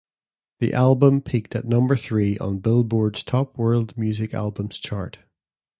The 0.57 0.73
album 0.73 1.21
peaked 1.21 1.55
at 1.55 1.65
number 1.67 1.95
three 1.95 2.35
on 2.39 2.57
"Billboard"s 2.57 3.23
Top 3.23 3.55
World 3.55 3.95
Music 3.95 4.33
Albums 4.33 4.79
chart. 4.79 5.19